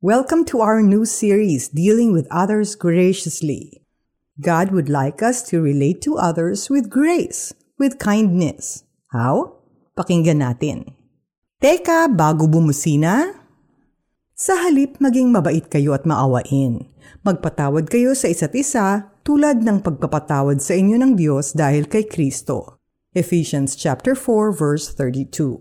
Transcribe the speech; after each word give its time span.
Welcome 0.00 0.48
to 0.48 0.64
our 0.64 0.80
new 0.80 1.04
series, 1.04 1.68
Dealing 1.68 2.16
with 2.16 2.24
Others 2.32 2.72
Graciously. 2.72 3.84
God 4.40 4.72
would 4.72 4.88
like 4.88 5.20
us 5.20 5.44
to 5.52 5.60
relate 5.60 6.00
to 6.08 6.16
others 6.16 6.72
with 6.72 6.88
grace, 6.88 7.52
with 7.76 8.00
kindness. 8.00 8.88
How? 9.12 9.60
Pakinggan 10.00 10.40
natin. 10.40 10.96
Teka, 11.60 12.08
bago 12.16 12.48
bumusina? 12.48 13.44
Sa 14.32 14.56
halip 14.64 14.96
maging 15.04 15.36
mabait 15.36 15.68
kayo 15.68 15.92
at 15.92 16.08
maawain. 16.08 16.88
Magpatawad 17.20 17.92
kayo 17.92 18.16
sa 18.16 18.32
isa't 18.32 18.56
isa 18.56 19.12
tulad 19.20 19.60
ng 19.60 19.84
pagpapatawad 19.84 20.64
sa 20.64 20.80
inyo 20.80 20.96
ng 20.96 21.12
Diyos 21.12 21.52
dahil 21.52 21.84
kay 21.84 22.08
Kristo. 22.08 22.80
Ephesians 23.12 23.76
chapter 23.76 24.16
4 24.16 24.48
verse 24.48 24.96
32. 24.96 25.60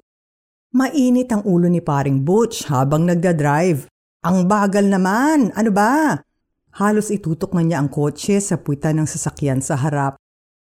Mainit 0.71 1.27
ang 1.27 1.43
ulo 1.43 1.67
ni 1.67 1.83
paring 1.83 2.23
Butch 2.23 2.71
habang 2.71 3.03
nagda-drive 3.03 3.91
ang 4.20 4.51
bagal 4.51 4.83
naman, 4.91 5.55
ano 5.55 5.71
ba? 5.71 6.20
Halos 6.75 7.07
itutok 7.07 7.55
na 7.55 7.63
niya 7.63 7.80
ang 7.80 7.88
kotse 7.88 8.39
sa 8.44 8.59
puwitan 8.59 8.99
ng 8.99 9.07
sasakyan 9.07 9.63
sa 9.63 9.80
harap. 9.80 10.20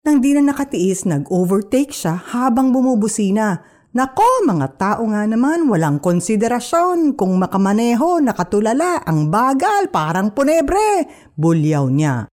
Nang 0.07 0.23
di 0.23 0.33
na 0.33 0.41
nakatiis, 0.41 1.05
nag-overtake 1.05 1.93
siya 1.93 2.17
habang 2.17 2.73
bumubusina. 2.73 3.61
Nako, 3.91 4.47
mga 4.47 4.79
tao 4.79 5.03
nga 5.11 5.27
naman, 5.27 5.67
walang 5.67 5.99
konsiderasyon. 5.99 7.19
Kung 7.19 7.37
makamaneho, 7.43 8.23
nakatulala, 8.23 9.03
ang 9.03 9.29
bagal, 9.29 9.91
parang 9.91 10.31
punebre. 10.31 11.11
Bulyaw 11.35 11.91
niya. 11.91 12.31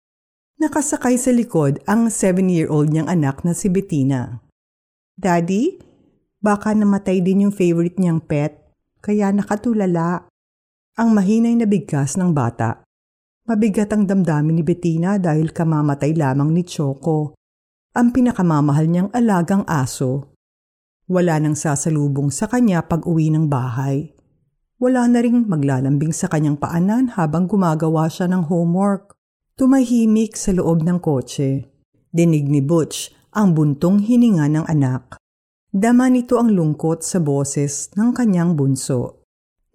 Nakasakay 0.60 1.16
sa 1.16 1.33
likod 1.33 1.80
ang 1.88 2.12
7-year-old 2.12 2.92
niyang 2.92 3.08
anak 3.08 3.41
na 3.42 3.56
si 3.56 3.72
Bettina. 3.72 4.44
Daddy, 5.16 5.80
baka 6.44 6.77
namatay 6.77 7.24
din 7.24 7.48
yung 7.48 7.55
favorite 7.56 7.96
niyang 7.96 8.20
pet, 8.20 8.56
kaya 9.00 9.33
nakatulala. 9.33 10.28
Ang 10.96 11.12
mahinay 11.12 11.52
na 11.60 11.68
bigkas 11.68 12.16
ng 12.16 12.32
bata. 12.32 12.80
Mabigat 13.45 13.92
ang 13.92 14.09
damdamin 14.09 14.56
ni 14.56 14.64
Bettina 14.64 15.20
dahil 15.20 15.52
kamamatay 15.52 16.16
lamang 16.16 16.56
ni 16.56 16.64
Choco, 16.64 17.36
ang 17.92 18.16
pinakamamahal 18.16 18.89
niyang 18.89 19.11
alagang 19.12 19.61
aso. 19.69 20.33
Wala 21.05 21.36
nang 21.36 21.52
sasalubong 21.52 22.33
sa 22.33 22.48
kanya 22.48 22.80
pag 22.80 23.05
uwi 23.05 23.28
ng 23.28 23.44
bahay. 23.44 24.17
Wala 24.80 25.05
na 25.05 25.20
ring 25.20 25.44
maglalambing 25.44 26.17
sa 26.17 26.33
kanyang 26.33 26.56
paanan 26.56 27.12
habang 27.12 27.44
gumagawa 27.44 28.08
siya 28.08 28.33
ng 28.33 28.48
homework. 28.48 29.12
Tumahimik 29.61 30.33
sa 30.33 30.56
loob 30.56 30.80
ng 30.80 30.97
kotse. 30.97 31.69
Dinig 32.08 32.48
ni 32.48 32.64
Butch 32.64 33.12
ang 33.36 33.52
buntong 33.52 34.00
hininga 34.00 34.48
ng 34.48 34.64
anak. 34.64 35.20
Dama 35.69 36.08
nito 36.08 36.41
ang 36.41 36.56
lungkot 36.56 37.05
sa 37.05 37.20
boses 37.20 37.92
ng 38.00 38.17
kanyang 38.17 38.56
bunso. 38.56 39.25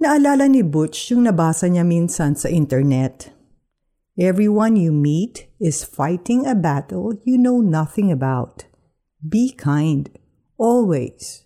Naalala 0.01 0.49
ni 0.49 0.65
Butch 0.65 1.13
yung 1.13 1.29
nabasa 1.29 1.69
niya 1.69 1.85
minsan 1.85 2.33
sa 2.33 2.49
internet. 2.49 3.29
Everyone 4.17 4.73
you 4.73 4.89
meet 4.89 5.45
is 5.61 5.85
fighting 5.85 6.49
a 6.49 6.57
battle 6.57 7.21
you 7.21 7.37
know 7.37 7.61
nothing 7.61 8.09
about. 8.09 8.65
Be 9.21 9.53
kind, 9.53 10.09
always. 10.57 11.45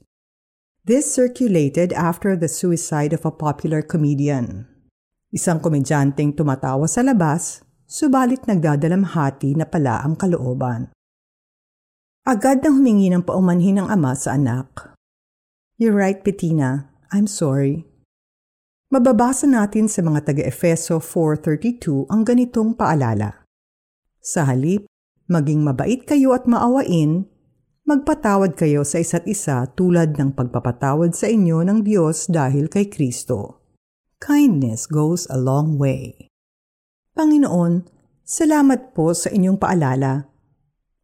This 0.88 1.04
circulated 1.04 1.92
after 1.92 2.40
the 2.40 2.48
suicide 2.48 3.12
of 3.12 3.28
a 3.28 3.36
popular 3.36 3.84
comedian. 3.84 4.72
Isang 5.36 5.60
komedyanteng 5.60 6.40
tumatawa 6.40 6.88
sa 6.88 7.04
labas, 7.04 7.60
subalit 7.84 8.48
nagdadalamhati 8.48 9.52
na 9.60 9.68
pala 9.68 10.00
ang 10.00 10.16
kalooban. 10.16 10.96
Agad 12.24 12.64
nang 12.64 12.80
humingi 12.80 13.12
ng 13.12 13.28
paumanhin 13.28 13.84
ng 13.84 13.92
ama 13.92 14.16
sa 14.16 14.40
anak. 14.40 14.96
You're 15.76 15.92
right, 15.92 16.24
Bettina. 16.24 16.88
I'm 17.12 17.28
sorry. 17.28 17.95
Mababasa 18.96 19.44
natin 19.44 19.92
sa 19.92 20.00
mga 20.00 20.32
taga-Efeso 20.32 21.04
4.32 21.04 22.08
ang 22.08 22.24
ganitong 22.24 22.80
paalala. 22.80 23.44
Sa 24.24 24.48
halip, 24.48 24.88
maging 25.28 25.68
mabait 25.68 26.08
kayo 26.08 26.32
at 26.32 26.48
maawain, 26.48 27.28
magpatawad 27.84 28.56
kayo 28.56 28.88
sa 28.88 29.04
isa't 29.04 29.28
isa 29.28 29.68
tulad 29.76 30.16
ng 30.16 30.32
pagpapatawad 30.32 31.12
sa 31.12 31.28
inyo 31.28 31.68
ng 31.68 31.84
Diyos 31.84 32.32
dahil 32.32 32.72
kay 32.72 32.88
Kristo. 32.88 33.68
Kindness 34.24 34.88
goes 34.88 35.28
a 35.28 35.36
long 35.36 35.76
way. 35.76 36.32
Panginoon, 37.20 37.92
salamat 38.24 38.96
po 38.96 39.12
sa 39.12 39.28
inyong 39.28 39.60
paalala. 39.60 40.32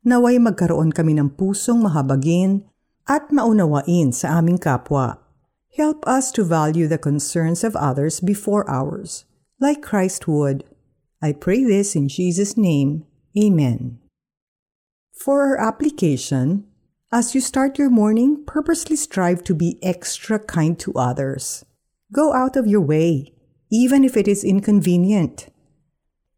Naway 0.08 0.40
magkaroon 0.40 0.96
kami 0.96 1.20
ng 1.20 1.36
pusong 1.36 1.84
mahabagin 1.84 2.64
at 3.04 3.36
maunawain 3.36 4.16
sa 4.16 4.40
aming 4.40 4.64
kapwa 4.64 5.21
Help 5.78 6.06
us 6.06 6.32
to 6.34 6.44
value 6.44 6.88
the 6.88 6.98
concerns 6.98 7.64
of 7.64 7.76
others 7.78 8.20
before 8.20 8.70
ours, 8.70 9.24
like 9.60 9.82
Christ 9.82 10.28
would. 10.28 10.66
I 11.22 11.32
pray 11.32 11.64
this 11.64 11.96
in 11.96 12.10
Jesus' 12.10 12.58
name. 12.58 13.06
Amen. 13.38 14.00
For 15.14 15.44
our 15.44 15.58
application, 15.58 16.66
as 17.12 17.34
you 17.34 17.40
start 17.40 17.78
your 17.78 17.90
morning, 17.90 18.44
purposely 18.46 18.98
strive 18.98 19.44
to 19.46 19.56
be 19.56 19.80
extra 19.82 20.40
kind 20.40 20.78
to 20.80 20.94
others. 20.94 21.64
Go 22.12 22.34
out 22.34 22.58
of 22.58 22.68
your 22.68 22.82
way, 22.82 23.32
even 23.72 24.04
if 24.04 24.18
it 24.18 24.28
is 24.28 24.44
inconvenient. 24.44 25.48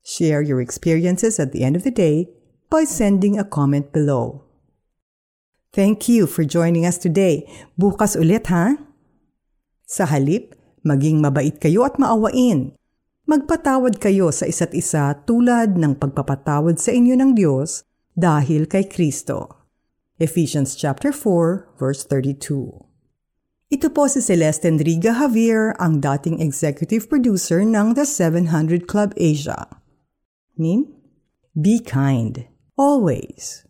Share 0.03 0.43
your 0.43 0.61
experiences 0.61 1.39
at 1.39 1.53
the 1.53 1.63
end 1.63 1.75
of 1.75 1.83
the 1.83 1.91
day 1.91 2.29
by 2.69 2.83
sending 2.83 3.39
a 3.39 3.45
comment 3.45 3.91
below. 3.93 4.43
Thank 5.71 6.07
you 6.07 6.27
for 6.27 6.43
joining 6.43 6.85
us 6.85 6.99
today. 6.99 7.49
Bukas 7.79 8.15
ulit, 8.15 8.45
ha? 8.47 8.75
Huh? 8.77 8.83
Sa 9.93 10.09
halip, 10.09 10.57
maging 10.81 11.21
mabait 11.21 11.53
kayo 11.61 11.85
at 11.85 12.01
maawain. 12.01 12.73
Magpatawad 13.29 14.01
kayo 14.01 14.33
sa 14.33 14.49
isa't 14.49 14.73
isa 14.73 15.21
tulad 15.29 15.77
ng 15.77 16.01
pagpapatawad 16.01 16.81
sa 16.81 16.89
inyo 16.89 17.13
ng 17.13 17.37
Diyos 17.37 17.85
dahil 18.17 18.65
kay 18.65 18.89
Kristo. 18.89 19.53
Ephesians 20.17 20.73
chapter 20.73 21.13
4 21.13 21.77
verse 21.77 22.09
32. 22.09 22.89
Ito 23.69 23.93
po 23.93 24.09
si 24.09 24.25
Celeste 24.25 24.65
Enriga 24.65 25.13
Javier, 25.13 25.77
ang 25.77 26.01
dating 26.01 26.41
executive 26.41 27.05
producer 27.05 27.61
ng 27.61 27.93
The 27.93 28.09
700 28.09 28.89
Club 28.89 29.13
Asia. 29.13 29.77
Mean? 30.57 30.89
Be 31.53 31.77
kind. 31.77 32.49
Always. 32.81 33.61